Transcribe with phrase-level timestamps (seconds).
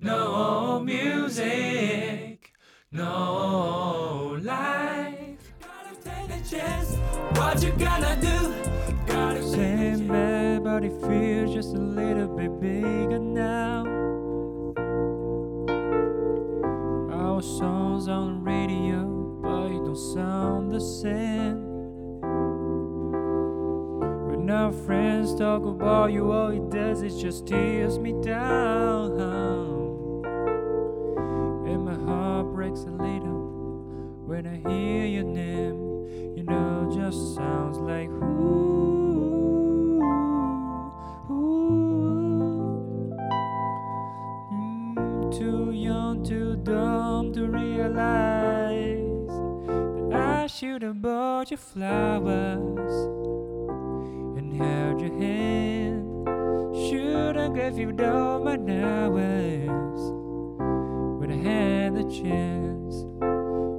[0.00, 2.52] no music,
[2.92, 5.52] no life.
[5.60, 6.96] Gotta take a chance.
[7.36, 8.54] What you gonna do?
[9.06, 9.80] Gotta Same
[10.84, 13.84] it feels just a little bit bigger now.
[17.12, 19.04] Our songs on the radio,
[19.42, 21.60] but it don't sound the same.
[24.28, 29.69] When our friends talk about you, all it does is just tears me down.
[34.30, 36.36] When I hear your name.
[36.36, 40.00] You know, it just sounds like ooh,
[41.30, 43.12] ooh.
[44.52, 49.26] Mm, too young, too dumb to realize
[50.10, 52.94] that I should have bought you flowers
[54.38, 56.06] and held your hand.
[56.88, 59.99] Should have gave you all my hours
[61.49, 63.05] had the chance.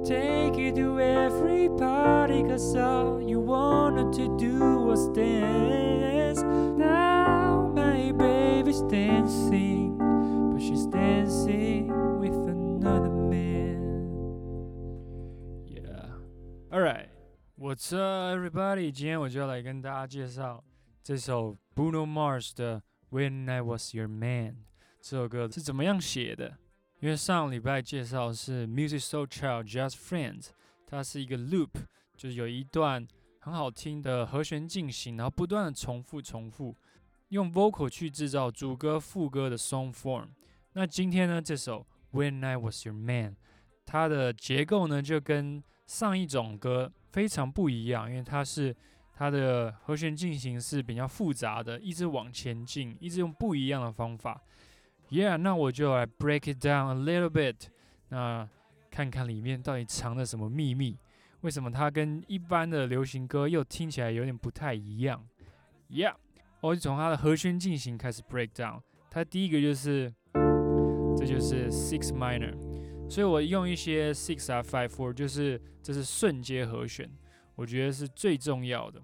[0.07, 6.41] Take you to every party, cause all you wanted to do was dance.
[6.41, 11.87] Now my baby's dancing, but she's dancing
[12.19, 13.81] with another man.
[15.65, 16.11] Yeah.
[16.71, 17.09] Alright.
[17.57, 18.91] What's up, everybody？
[18.91, 20.63] 今天我就要来跟大家介绍
[21.03, 24.55] 这首 Bruno Mars 的《When I Was Your Man》
[25.01, 26.57] 这首歌是怎么样写的。
[27.02, 30.50] 因为上礼拜介绍是 Music So Child Just Friends，
[30.86, 31.70] 它是一个 loop，
[32.16, 33.04] 就是有一段
[33.40, 36.76] 很好听的和弦进行，然后不断的重复重复，
[37.30, 40.28] 用 vocal 去制造主歌副歌的 song form。
[40.74, 43.34] 那今天呢，这首 When I Was Your Man，
[43.84, 48.76] 它的结构呢就跟上一种歌非常不一样，因为它是
[49.12, 54.40] 它的和弦进行是比较复杂的，一直往前进，一直用不一样的方法。
[55.12, 57.66] Yeah，那我就来 break it down a little bit，
[58.08, 58.48] 那
[58.90, 60.96] 看看里面到底藏了什么秘密？
[61.42, 65.22] 为什么它跟一般的流行歌又听起来有点不太一样
[65.90, 66.14] ？Yeah，
[66.62, 68.80] 我就从它的和弦进行开始 break down。
[69.10, 70.10] 它第一个就是，
[71.18, 72.54] 这就是 six minor，
[73.10, 77.06] 所以我用一些 six 啊 five four，就是这是瞬间和弦，
[77.54, 78.98] 我觉得是最重要的，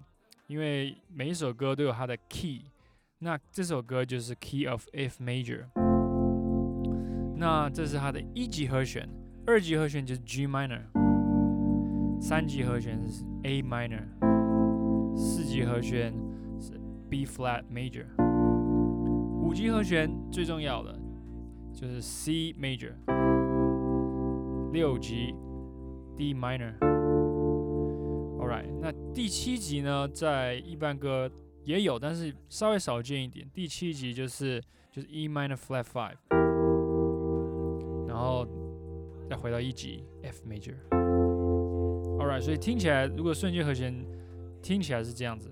[0.47, 2.63] 因为每一首歌都有它的 key，
[3.19, 5.67] 那这首歌就是 key of F major。
[7.39, 9.07] 那这是它的一级和弦，
[9.47, 10.81] 二级和弦就是 G minor，
[12.19, 14.03] 三级和弦是 A minor，
[15.15, 16.13] 四级和弦
[16.59, 16.73] 是
[17.09, 18.03] B flat major，
[19.41, 20.99] 五级和弦最重要的
[21.73, 22.91] 就是 C major，
[24.73, 25.33] 六级
[26.17, 26.73] D minor。
[28.37, 31.31] Alright，那第七级呢，在一般歌
[31.63, 33.49] 也有，但是稍微少见一点。
[33.53, 34.61] 第七级就是
[34.91, 36.17] 就是 E minor flat five。
[38.19, 38.45] 然后
[39.29, 40.75] 再回到一级 F major。
[42.19, 43.95] Alright，所以听起来，如果瞬间和弦
[44.61, 45.49] 听起来是这样子。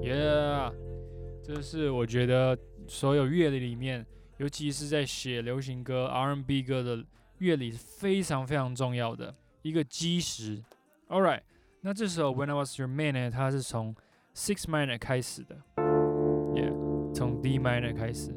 [0.00, 0.72] Yeah，
[1.42, 4.06] 这是我觉得所有乐理里面，
[4.38, 7.04] 尤其是在写流行歌、R&B 歌的
[7.40, 10.62] 乐理非常非常重要的一个基石。
[11.10, 11.42] Alright，
[11.82, 13.94] 那这首 When I Was Your Man 呢，它是从
[14.36, 15.56] Six minor 开始的
[16.52, 16.70] ，Yeah，
[17.14, 18.32] 从 D minor 开始，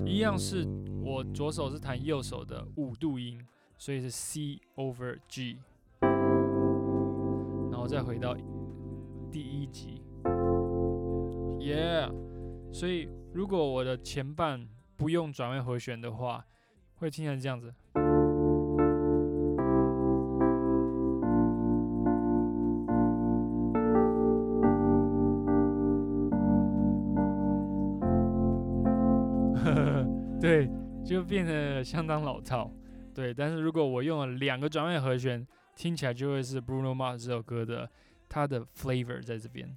[0.05, 0.65] 一样是
[1.03, 3.45] 我左手是弹右手的五度音，
[3.77, 5.59] 所以是 C over G，
[6.01, 8.37] 然后再回到
[9.31, 10.01] 第一级
[11.67, 12.15] ，Yeah，
[12.73, 16.47] 所以如果我的前半不用转位和弦的话，
[16.95, 17.75] 会听成这样子。
[30.41, 30.71] 对，
[31.05, 32.71] 就变得相当老套。
[33.13, 37.91] 对，但是如果我用了两个转位和弦，听起来就会是 Bruno Mars 这首歌的
[38.29, 39.77] 它的 flavor 在这边。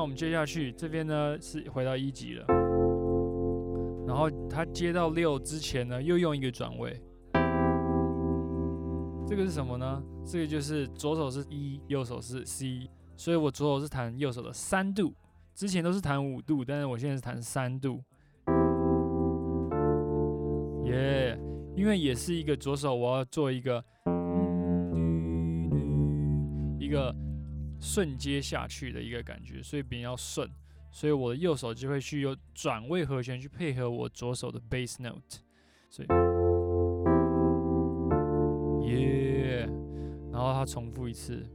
[0.00, 2.46] 那我们接下去这边呢是回到一级了。
[4.06, 6.98] 然后他接到六之前呢，又用一个转位，
[9.26, 10.02] 这个是什么呢？
[10.24, 15.12] 这个就是左手是一，右手是 C，所以我左手是弹右手的三度，
[15.54, 18.02] 之前都是弹五度，但是我现在是弹三度，
[20.86, 21.38] 耶，
[21.76, 23.84] 因为也是一个左手，我要做一个
[26.78, 27.14] 一个
[27.80, 30.48] 顺接下去的一个感觉，所以比较顺。
[30.92, 35.38] 所以我的右手就会去有转位和弦去配合我左手的 bass note，
[35.88, 36.08] 所以，
[38.88, 39.68] 耶，
[40.32, 41.46] 然后它重复一次，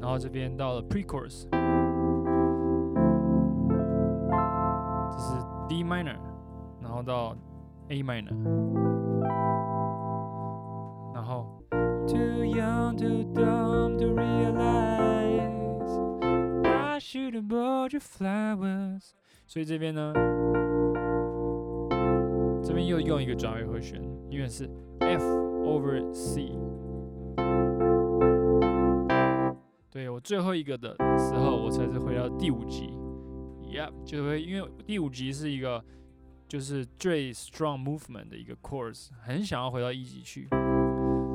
[0.00, 1.48] 然后这边到了 pre-chorus，
[5.10, 5.34] 这是
[5.68, 6.16] D minor，
[6.80, 7.36] 然后到
[7.88, 8.34] A minor，
[11.14, 11.62] 然后。
[12.06, 15.90] Too young, too dumb to realize
[16.64, 19.10] I should have bought you flowers。
[19.48, 20.12] 所以这边呢，
[22.62, 24.00] 这边又用一个转位和弦，
[24.30, 25.24] 因为是 F
[25.64, 26.52] over C。
[29.90, 32.88] 对我最后一个的时候，我才是回到第五级。
[33.64, 35.82] Yep，就会因为第五级是一个
[36.47, 40.47] 就是最 strong movement 的一个 course，很想要回到一级去。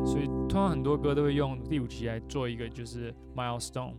[0.05, 3.95] 所以通常很多歌都会用第五级来做一个就是 milestone。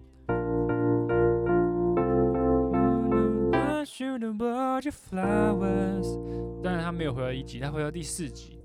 [6.64, 8.60] 但是他没有回到一级，他回到第四级。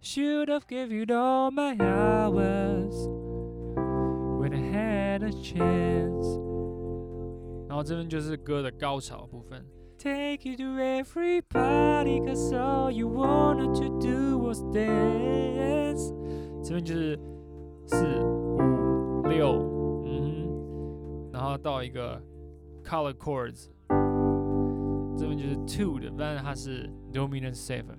[0.00, 2.94] Should have give you all my hours
[4.38, 6.31] when I had a chance。
[7.82, 9.64] 然后这边就是歌的高潮部分。
[9.98, 16.14] take you to every party cause all you wanted to do was dance
[16.62, 17.18] 这边就是
[17.86, 22.22] 四五六嗯然后到一个
[22.84, 23.66] color chords
[25.18, 27.98] 这边就是 two 的但是它是 dominant seven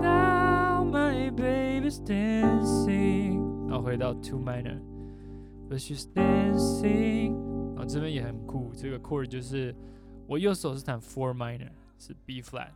[0.00, 4.80] now my baby's dancing 然后回到 two minor
[5.68, 7.53] but she's dancing 然
[7.87, 9.73] 这边也很酷这个 chord 就是
[10.27, 12.71] 我右手是弹 four minor，是 B flat，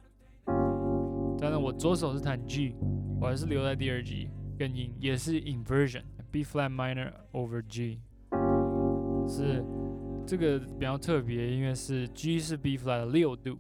[1.38, 2.76] 当然我左手是弹 G，
[3.20, 8.00] 我还是留在第二 G，更音，也是 inversion，B flat minor over G，
[9.28, 9.66] 是
[10.28, 13.58] 这个比较特别，因为是 G 是 B flat 的六度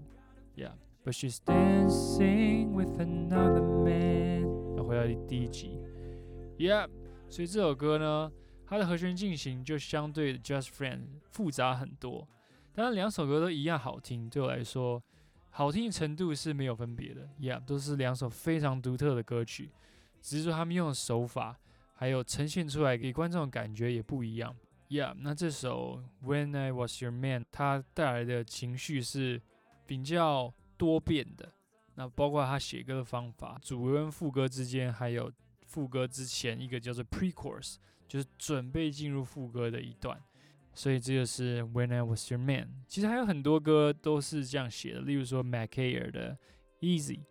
[0.55, 4.43] ，Yeah，but she's dancing with another man，
[4.77, 6.87] 要回到第一 G，yeah，
[7.27, 8.31] 所以这首歌呢，
[8.69, 10.99] 它的和弦进行就相对 Just Friend
[11.31, 12.27] 复杂很多。
[12.71, 15.01] 当然，两首歌都一样好听，对我来说，
[15.49, 19.71] 好听程度是没有分别的，Yeah，都是两首非常独特的歌曲，
[20.21, 21.57] 只是说他们用的手法，
[21.95, 24.55] 还有呈现出来给观众的感觉也不一样
[24.87, 25.15] ，Yeah。
[25.17, 29.41] 那这首《When I Was Your Man》它带来的情绪是
[29.87, 31.51] 比较多变的，
[31.95, 35.33] 那包括他写歌的方法，主歌跟副歌之间，还有
[35.65, 37.77] 副歌之前一个叫做 Pre-chorus，
[38.09, 40.21] 就是准备进入副歌的一段。
[40.73, 42.83] 所以这就是 When I Was Your Man。
[42.87, 46.37] 其实还有很多歌都是这样写的，例如说 m a c a i r 的
[46.81, 47.21] Easy。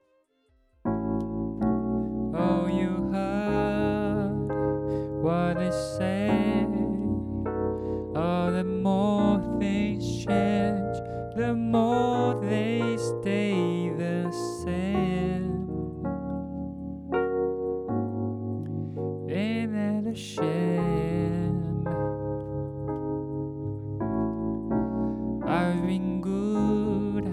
[25.88, 27.24] Been good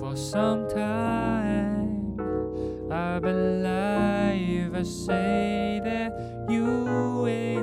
[0.00, 2.16] for some time.
[2.90, 7.61] I believe I say that you will.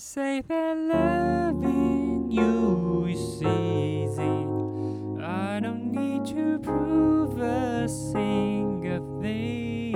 [0.00, 4.46] Say that loving you is easy.
[5.22, 9.92] I don't need to prove a single thing.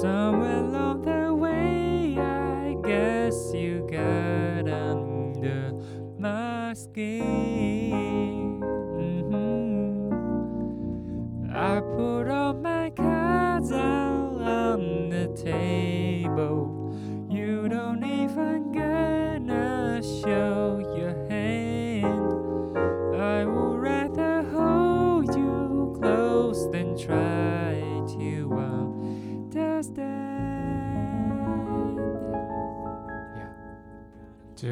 [0.00, 5.72] Somewhere along the way, I guess you got under
[6.16, 8.60] my skin.
[9.00, 10.12] Mhm.
[11.52, 16.83] I put all my cards out on the table.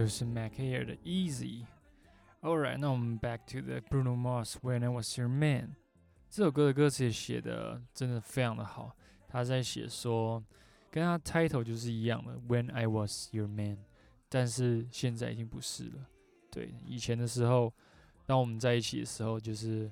[0.02, 1.64] 就是 Mac Air 的 Easy。
[2.40, 5.76] Alright，那我们 back to the Bruno Mars When I Was Your Man。
[6.28, 8.96] 这首歌的歌词也写的真的非常的好，
[9.28, 10.42] 他在写说，
[10.90, 13.78] 跟他 title 就是一样的，When I Was Your Man，
[14.28, 16.08] 但是现在已经不是了。
[16.50, 17.72] 对，以前的时候，
[18.26, 19.88] 当我们在一起的时候，就是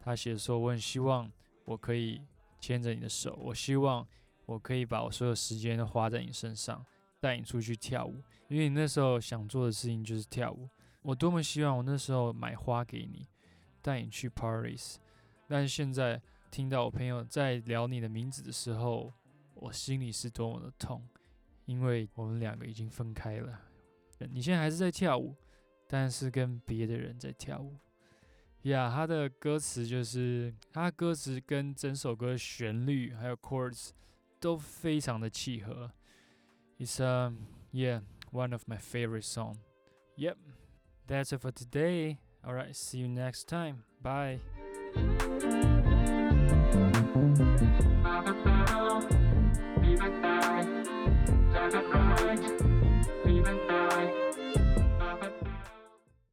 [0.00, 1.30] 他写说，我很希望
[1.66, 2.20] 我可以
[2.58, 4.04] 牵着你的手，我希望
[4.44, 6.84] 我可以把我所有时间都花在你身上，
[7.22, 10.68] 带你出去跳舞，因为你那时候想做的事情就是跳舞。
[11.02, 13.28] 我多么希望我那时候买花给你，
[13.80, 14.96] 带你去 Paris
[15.46, 19.12] 但是现在听到我朋友在聊你的名字的时候，
[19.54, 21.00] 我心里是多么的痛，
[21.66, 23.60] 因为我们两个已经分开了。
[24.32, 25.36] 你现在还是在跳舞，
[25.86, 27.76] 但是跟别的人在跳舞。
[28.62, 33.90] 呀、他的歌词就是他歌词跟整首歌旋律还有 chords
[34.40, 35.92] 都非常的契合。
[36.82, 37.38] It's um
[37.70, 38.00] yeah
[38.32, 39.58] one of my favorite song.
[40.16, 40.36] Yep,
[41.06, 42.18] that's it for today.
[42.44, 43.84] Alright, see you next time.
[44.02, 44.40] Bye.